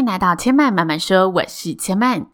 [0.00, 2.26] 迎来到千嫚慢慢说，我是千嫚。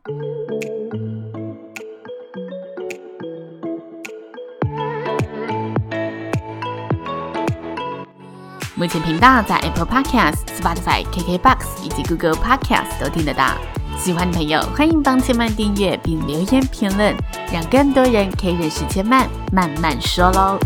[8.76, 13.54] 目前频道在 Apple Podcast、Spotify、KKBox 以及 Google Podcast 都听得到。
[13.98, 17.14] 喜欢的朋友欢迎帮千嫚订阅并留言评论，
[17.52, 20.56] 让更多人可以认识千嫚慢慢说喽。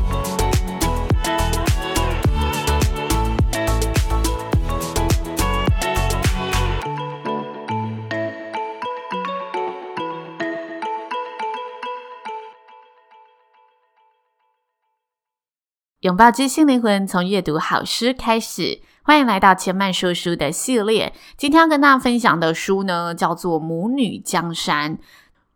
[16.10, 18.80] 拥抱知性灵魂，从阅读好诗开始。
[19.05, 21.12] 欢迎来到千曼说书的系列。
[21.36, 24.96] 今天要跟大家分享的书呢，叫做《母女江山》。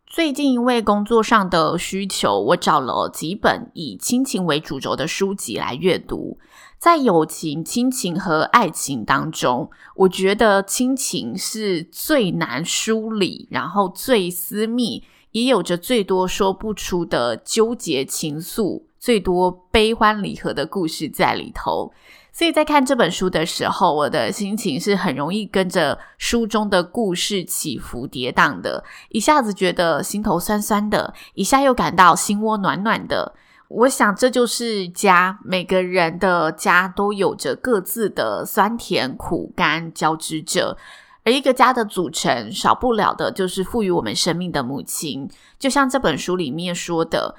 [0.07, 6.37] 最近因为工作上的需求，我找了几本以亲情为主轴的书籍来阅读。
[6.79, 18.83] 在友情、亲情和爱情当中，我觉得亲情是最难梳理，然后最私密，也有着最多说不出的纠结情愫。
[19.05, 21.93] 最多悲欢离合的故事在里头，
[22.33, 33.35] 所以在看这本书的时候，我的心情是很容易跟着书中的故事起伏跌宕的，一下子觉得心头酸酸的，一下又感到心窝暖暖的。
[33.67, 40.75] 我想这就是家，每个人的家都有着各自的酸甜苦甘交织着，
[41.23, 47.35] 而一个家的组成，少不了的就是赋予我们生命的母亲，就像这本书里面说的。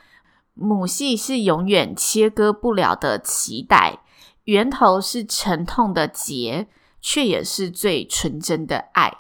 [0.59, 4.01] 母系是永远切割不了的脐带，
[4.45, 6.67] 源头是沉痛的结，
[7.01, 9.19] 却也是最纯真的爱。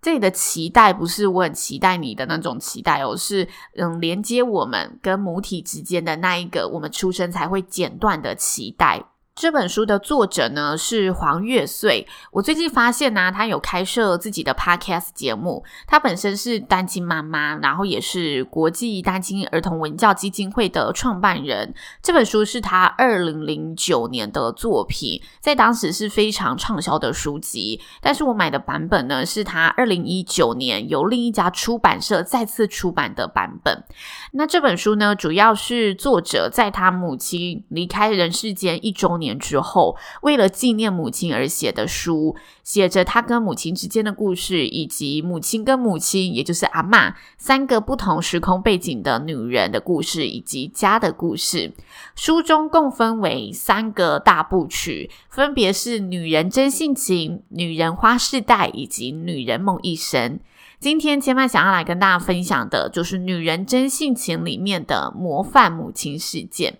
[0.00, 9.04] 这里的脐带不是我很期待你的那种脐带哦，是嗯连接我们跟母体之间的那一个我们出生才会剪断的脐带。
[9.38, 12.04] 这本书的作者呢是黄月穗。
[12.32, 15.64] 我最近发现呢、啊，他有开设自己的 podcast 节目。
[15.86, 21.72] 他本身是单亲妈妈，然后也是国际单亲儿童文教基金会的创办人。
[22.02, 27.80] 这本书是他二零零九年的作品，在当时是非常畅销的书籍。
[28.00, 33.84] 但是我买的版本呢，是他二零一九年由另一家出版社再次出版的版本。
[34.32, 42.34] 那这本书呢，主要是作者在他母亲离开人世间一周年年之后，为了纪念母亲而写的书，
[42.64, 51.72] 写着他跟母亲之间的故事，以及母亲跟母亲，也就是阿嬷三个不同时空背景的女人的故事，以及家的故事。
[52.14, 60.36] 书中共分为三个大部曲，分别是《女人真性情》、《女人花世代》以及《女人梦一生》。
[60.80, 66.78] 今天千嫚想要来跟大家分享的，就是《女人真性情》里面的模范母亲事件。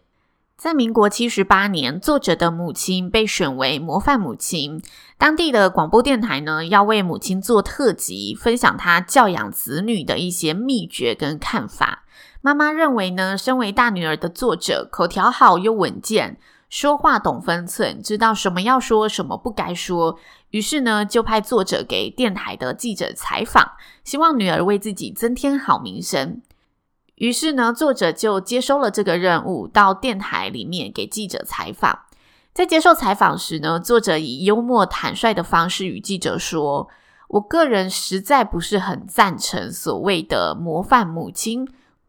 [0.58, 4.82] 在民国七十八年，作者的母亲被选为模范母亲。
[5.16, 12.02] 当地的广播电台呢，要为母亲做特辑，分享她教养子女的一些秘诀跟看法。
[12.40, 20.18] 妈妈认为呢，身为大女儿的作者，口条好又稳健，说话懂分寸，知道什么要说，什么不该说。
[20.50, 26.42] 于是呢，就派作者给电台的记者采访，希望女儿为自己增添好名声。
[27.18, 32.00] 于是呢，作者就接收了这个任务，到电台里面给记者采访。
[32.54, 36.88] 在接受采访时呢，作者以幽默坦率的方式与记者说
[37.28, 41.68] ：“我个人实在不是很赞成所谓的模范母亲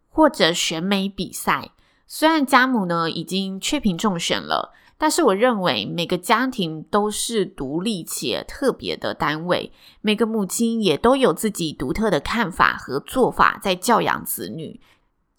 [0.09, 1.71] 或者选美比赛。
[2.07, 9.71] 虽然家母呢已经确评中选了，但是我认为每个家庭都是独立且特别的单位，
[10.01, 14.79] 每个母亲也都有自己独特的看法和做法，在教养子女。”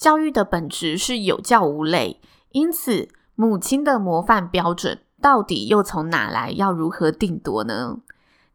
[0.00, 2.22] 教育的本质是有教无类，
[2.52, 6.52] 因此母亲的模范标准到底又从哪来？
[6.52, 7.98] 要如何定夺呢？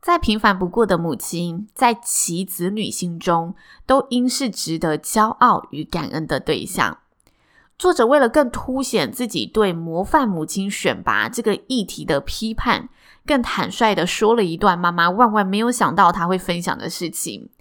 [0.01, 3.53] 再平凡不过的母亲，在其子女心中
[3.85, 6.97] 都应是值得骄傲与感恩的对象。
[7.77, 12.89] 作者为了更凸显自己对模范母亲选拔这个议题的批判，
[13.23, 17.51] 更坦率地说了一段妈妈万万没有想到他会分享的事情。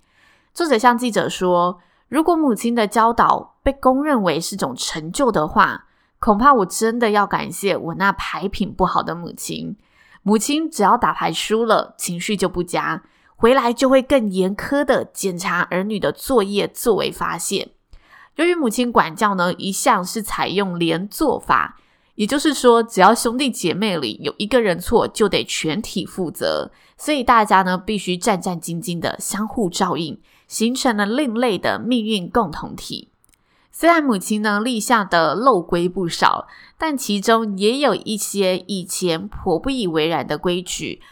[0.55, 1.81] 作者向记者说。
[2.15, 5.87] 如果母亲的教导被公认为是种成就的话，
[6.21, 9.77] 恐怕我真的要感谢我那牌品不好的母亲。
[10.23, 13.03] 母亲只要打牌输了，情绪就不佳，
[13.35, 17.73] 回来就会更严苛的检查儿女的作业作为发泄。
[18.37, 21.81] 由于母亲管教呢，一向是采用连坐法，
[22.15, 30.21] 也就是说，只要兄弟姐妹里有一个人错，就得全体负责，所以大家呢必须战战兢兢的相互照应。
[30.47, 33.09] 形成了另类的命运共同体。
[33.71, 36.47] 虽然母亲呢立下的漏规不少，
[36.79, 41.03] 但其中也有一些以前颇不以为然的规矩，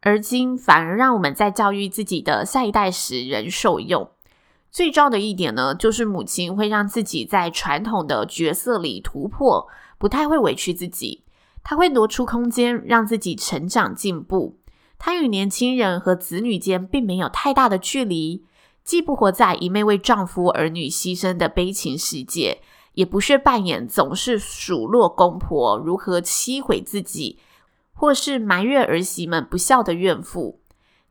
[0.00, 4.08] 而今反而让我们在教育自己的下一代时仍受用。
[4.70, 9.66] 最重要的一点呢，就是母亲会让自己在传统的角色里突破，
[9.98, 11.24] 不太会委屈自己。
[11.62, 14.56] 她会挪出空间，让自己成长进步。
[14.98, 18.44] 她与年轻人和子女间并没有太大的距离，
[18.88, 22.62] 既不活在一味为丈夫儿女牺牲的悲情世界，
[22.94, 27.38] 也不屑扮演总是数落公婆如何欺毁自己，
[27.92, 30.60] 或是埋怨儿媳们不孝的怨妇。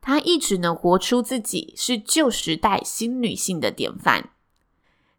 [0.02, 4.32] 她一直能活出自己，是旧时代新女性的典范。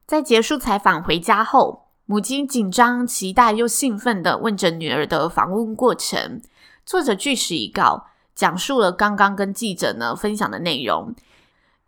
[0.04, 6.42] 在结束采访回家后，母亲紧张、期待又兴奋地问着女儿的访问过程。
[6.84, 11.14] 作者据实以告，讲述了刚刚跟记者呢分享的内容。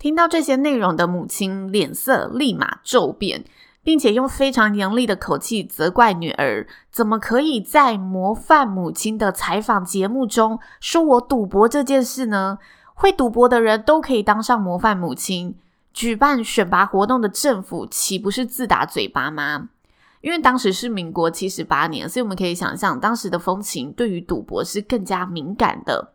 [0.00, 3.44] 听到这些内容的母亲脸色立马骤变。
[3.82, 12.58] 并且用非常严厉的口气责怪女儿，怎么可以在模范母亲的采访节目中说我赌博这件事呢？
[12.92, 15.56] 会赌博的人都可以当上模范母亲，
[15.94, 19.70] 举办选拔活动的政府岂不是自打嘴巴吗？
[20.20, 26.12] 因为当时是民国七十八年，所以我们可以想象当时的风情对于赌博是更加敏感的。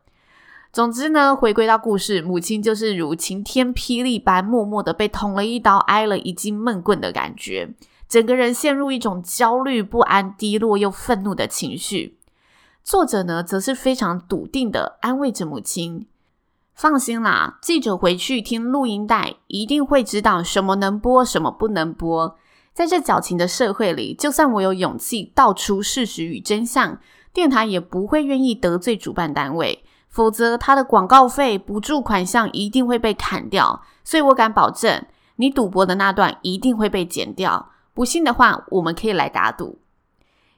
[0.75, 7.73] 总之呢，回归到故事，母亲就是如晴天霹雳般，默默的被捅了一刀，挨了一记闷棍的感觉，
[8.09, 12.17] 整个人陷入一种焦虑、不安、低落又愤怒的情绪。
[12.83, 16.07] 作者呢，则是非常笃定的安慰着母亲
[16.75, 22.35] ：“放心啦，记者回去听录音带，一定会知道什么能播，什么不能播。
[22.73, 26.99] 在这矫情的社会里，就算我有勇气道出事实与真相，
[27.31, 29.81] 电台也不会愿意得罪主办单位。”
[30.15, 33.81] 否则，他的广告费补助款项一定会被砍掉。
[34.01, 37.73] 所以我敢保证，你赌博的那段一定会被剪掉。
[37.93, 39.79] 不信的话，我们可以来打赌。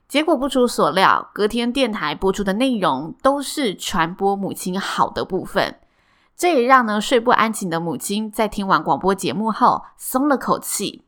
[0.08, 5.80] 结果不出所料，隔天电台播出的内容都是传播母亲好的部分。
[6.36, 11.04] 这也让呢睡不安寝的母亲在听完广播节目后松了口气。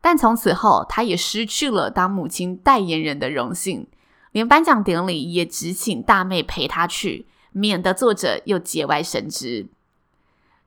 [0.00, 3.88] 但从此后，她也失去了当母亲代言人的荣幸，
[4.30, 7.26] 连颁奖典礼也只请大妹陪她去。
[7.52, 9.68] 免得作者又节外生枝。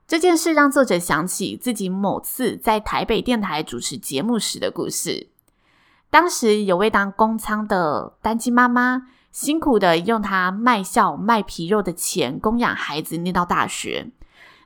[0.06, 5.30] 这件事让作者想起自己某次在台北电台主持节目时的故事。
[6.10, 14.12] 当时有位当公仓的单亲妈妈，辛苦的用她卖笑卖皮肉的钱供养孩子念到大学，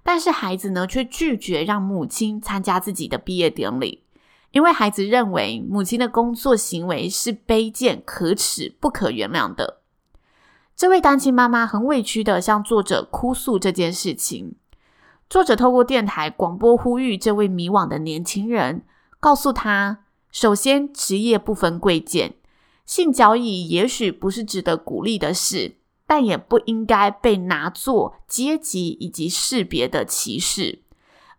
[0.04, 4.04] 但是孩子呢却拒绝让母亲参加自己的毕业典礼，
[4.52, 9.82] 因为孩子认为母亲的工作行为是卑贱、可耻、不可原谅的。
[10.78, 14.54] 这位单亲妈妈很委屈地向作者哭诉这件事情。
[15.28, 18.84] 作者透过电台广播呼吁这位迷惘的年轻人，
[19.20, 22.36] 告诉他：首先，职业不分贵贱，
[22.86, 30.84] 性交易也许不是值得鼓励的事，但也不应该被拿作阶级以及识别的歧视。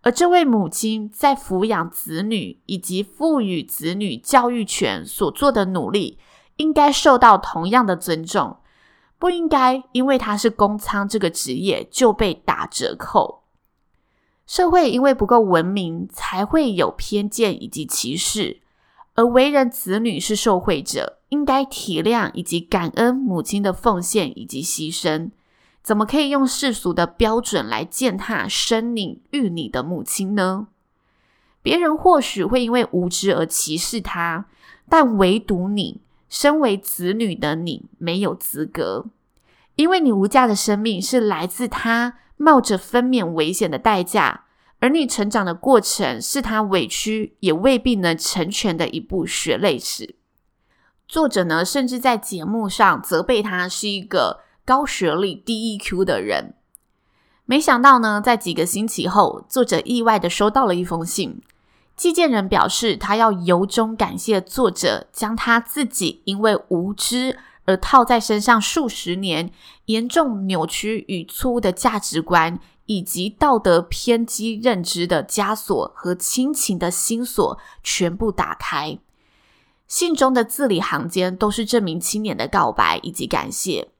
[0.02, 6.18] 而这位母亲在抚养子女以及赋予子女教育权所做的努力，
[6.56, 8.56] 应该受到同样的尊重。
[9.18, 13.42] 不应该因为他是公仓这个职业就被打折扣。
[14.46, 18.60] 社会因为不够文明，才会有偏见以及歧视。
[19.14, 25.32] 而为人子女是受惠者，应该体谅以及感恩母亲的奉献以及牺牲。
[25.82, 30.68] 怎么可以用世俗的标准来践踏生你育你的母亲呢？
[31.60, 34.46] 别人或许会因为无知而歧视他，
[34.88, 36.00] 但唯独你。
[36.28, 39.06] 身为子女的你没有资格，
[39.78, 44.42] 因为你无价的生命是来自他冒着分娩危险的代价，
[44.80, 50.16] 而你成长的过程是他委屈也未必能成全的一部血泪史。
[51.06, 56.54] 作者呢，甚至在节目上责备他是一个高学历低 EQ 的人。
[57.44, 61.40] 没想到呢，在几个星期后，作者意外的收到了一封信。
[61.94, 69.52] 寄件人表示，他要由衷感谢作者，将他自己因为无知而套在身上数十年、
[69.84, 78.98] 严重扭曲与错误的价值观以及道德偏激认知的枷锁和亲情的心锁全部打开。
[79.86, 83.90] 信中的字里行间都是这名青年的告白以及感谢。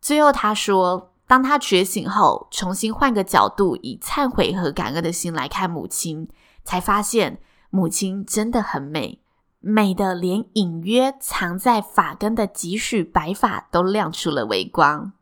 [0.00, 6.28] 最后他说，当他觉醒后，重新换个角度，以忏悔和感恩的心来看母亲。
[6.64, 9.20] 才发现母亲真的很美，
[9.66, 15.12] 美的连隐约藏在发根的几许白发都亮出了微光。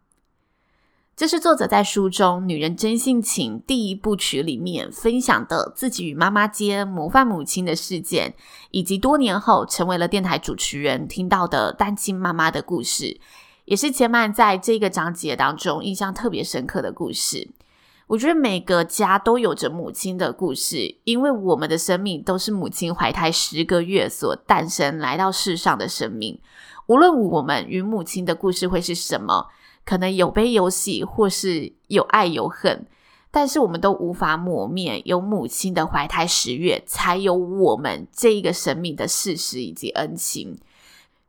[1.14, 8.34] 这是作者在书中《女人真性情》第一部曲里面分享的自己与妈妈间模范母亲的事件，
[8.70, 13.20] 以及多年后成为了电台主持人听到的单亲妈妈的故事，
[13.66, 17.50] 也是千嫚在这个章节当中印象特别深刻的故事。
[18.12, 26.38] 我觉得每个家都有着母亲的故事，因为我们的生命都是母亲怀胎十个月所诞生来到世上的生命。
[26.88, 29.46] 无论我们与母亲的故事会是什么，
[29.86, 32.84] 可能有悲有喜，或是有爱有恨，
[33.30, 40.58] 但是我们都无法抹灭有母亲的怀胎十月，才有我们这一个生命的事实以及恩情。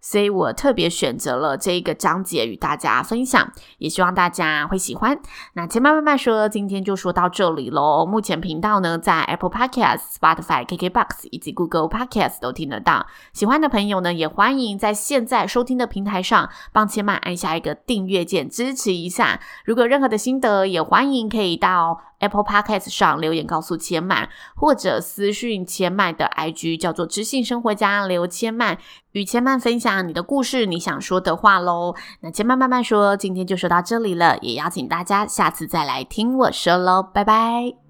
[0.04, 5.18] 所以我特别选择了这一个章节与大家分享，也希望大家会喜欢。
[5.54, 8.06] 那千嫚慢慢说，今天就说到这里喽。
[8.06, 13.08] 目前频道呢，在 Apple Podcast、Spotify、KKBox 以及 Google Podcast 都听得到。
[13.32, 19.40] 喜欢的朋友呢，也欢迎在现在收听的平台上帮千嫚按下一个订阅键，支持一下。
[19.64, 28.78] 如果有任何的心得，也欢迎可以到 Apple Podcast 上留言告诉千曼，或者私讯千曼的 IG 叫做知性生活家刘千曼，
[29.12, 31.96] 与千曼分享你的故事，你想说的话喽。
[32.22, 37.83] 那千曼慢慢说，今天就说到这里了，也邀请大家下次再来听我说喽，拜拜。